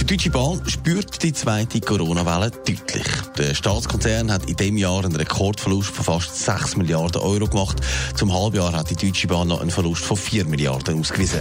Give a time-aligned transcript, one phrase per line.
[0.00, 3.06] Die Deutsche Bahn spürt die zweite Corona-Welle deutlich.
[3.38, 7.76] Der Staatskonzern hat in diesem Jahr einen Rekordverlust von fast 6 Milliarden Euro gemacht.
[8.16, 11.40] Zum Halbjahr hat die Deutsche Bahn noch einen Verlust von 4 Milliarden ausgewiesen.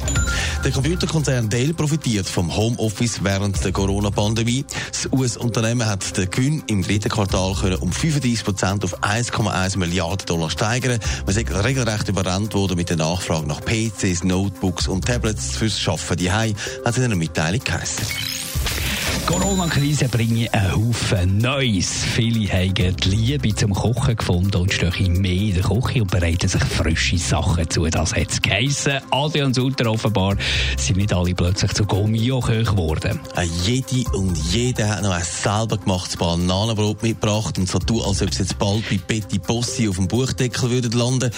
[0.64, 4.64] Der Computerkonzern Dell profitiert vom Homeoffice während der Corona-Pandemie.
[4.92, 10.28] Das US-Unternehmen hat den Gewinn im dritten Quartal können um 35 Prozent auf 1,1 Milliarden
[10.28, 11.00] Dollar steigern.
[11.26, 16.18] Man ist regelrecht überrannt worden mit der Nachfrage nach PCs, Notebooks und Tablets fürs Schaffen.
[16.18, 18.31] Die hat es in einer Mitteilung geheißen.
[19.26, 22.04] Corona-Krise bringe einen Haufen Neues.
[22.04, 26.48] Viele haben die Liebe zum Kochen gefunden und stehen mehr in der Küche und bereiten
[26.48, 27.86] sich frische Sachen zu.
[27.88, 29.00] Das hat es geheissen.
[29.10, 30.36] Adrian Sutter offenbar
[30.78, 33.20] sind nicht alle plötzlich zu Gomio-Köch geworden.
[33.36, 38.22] Äh, jede und jeder hat noch ein selber gemachtes Bananenbrot mitgebracht und so tun, als
[38.22, 41.32] ob es jetzt bald bei Betty Bossi auf dem Buchdeckel landen.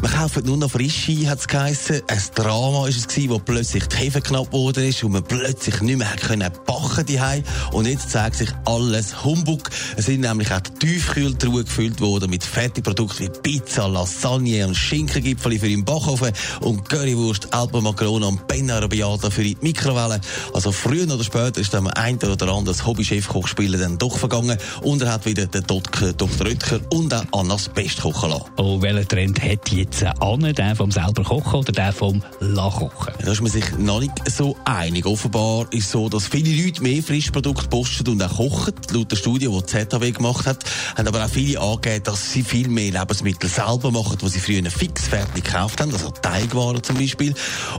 [0.00, 2.02] Wir kaufen nur noch frische, hat es geheissen.
[2.08, 5.98] Ein Drama war es wo plötzlich die Hefe knapp geworden ist und man plötzlich nicht
[5.98, 9.70] mehr backen die und jetzt zeigt sich alles Humbug.
[9.96, 15.58] Es sind nämlich auch die Tiefkühltruhe gefüllt worden mit Fertigprodukten wie Pizza, Lasagne und Schinkengipfel
[15.58, 20.20] für den Backofen und Currywurst, Alpenmakrone und Penna Arrabbiata für die Mikrowelle.
[20.54, 25.02] Also früher oder später ist dann ein oder andere Hobby-Chefkoch spielen dann doch vergangen und
[25.02, 26.12] er hat wieder den Dr.
[26.12, 26.46] Dr.
[26.46, 28.44] Röttger und auch Annas Best kochen lassen.
[28.56, 33.12] Oh, welcher Trend hat jetzt Anne, der vom selber kochen oder der vom La kochen?
[33.22, 35.06] Da ist man sich noch nicht so einig.
[35.06, 38.72] Offenbar ist es so, dass viele Leute mehr frisch Mischprodukte posten und auch kochen.
[38.92, 40.64] Laut der Studie, die ZHW gemacht hat,
[40.96, 44.70] haben aber auch viele angegeben, dass sie viel mehr Lebensmittel selber machen, die sie früher
[44.70, 47.34] fix fertig gekauft haben, also Teigwaren zum Beispiel.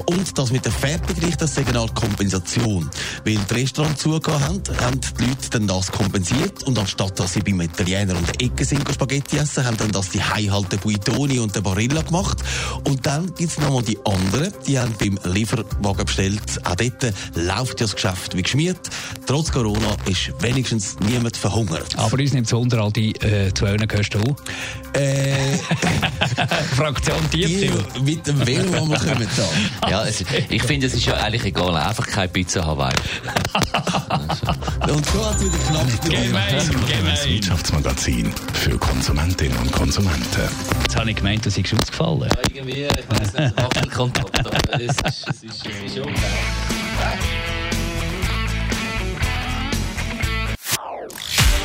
[0.06, 2.88] Und das mit der Fertiggericht, das ist eine Art Kompensation.
[3.25, 7.41] Weil die Restaurants zugehört haben, haben die Leute dann das kompensiert und anstatt dass sie
[7.41, 11.56] beim Italiener um die Ecke sind Spaghetti essen, haben dann das die Heihalte Buitoni und
[11.56, 12.38] der Barilla gemacht.
[12.84, 16.62] Und dann gibt es nochmal die anderen, die haben beim Lieferwagen bestellt.
[16.63, 18.78] Auch dort läuft ja das Geschäft wie geschmiert.
[19.31, 21.97] Trotz Corona ist wenigstens niemand verhungert.
[21.97, 24.19] Aber uns nimmt es Wunder, all die äh, zwei gehörst du
[24.92, 25.56] Äh,
[26.75, 27.81] Fraktion Tiefkühl.
[28.03, 29.46] Mit dem Velo, wo wir kommen da.
[29.90, 32.91] Ja, es, ich finde, es ist ja eigentlich egal, einfach keine Pizza Hawaii.
[34.90, 37.18] und so hat es wieder knapp Gemein, gemein.
[37.24, 40.50] Wirtschaftsmagazin für Konsumentinnen und Konsumenten.
[40.81, 42.24] Jetzt habe ich gemeint, du seist ausgefallen.
[42.24, 45.64] Ja, irgendwie, ich weiß nicht, Wackelkontakt, aber es ist, es ist
[45.96, 46.20] schon geil.